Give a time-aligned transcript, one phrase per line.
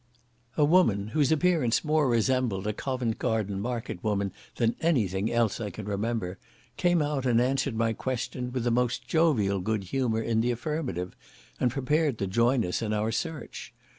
[0.57, 5.61] A woman, whose appearance more resembled a Covent Garden market woman than any thing else
[5.61, 6.39] I can remember,
[6.75, 11.15] came out and answered my question with the most jovial good humour in the affirmative,
[11.59, 13.75] and prepared to join us in our search.